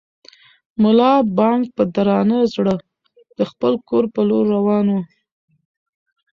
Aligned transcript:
ملا 0.81 1.13
بانګ 1.37 1.63
په 1.75 1.83
درانه 1.95 2.39
زړه 2.53 2.75
د 3.37 3.39
خپل 3.51 3.73
کور 3.87 4.03
په 4.13 4.21
لور 4.29 4.45
روان 4.55 4.85
و. 4.91 4.95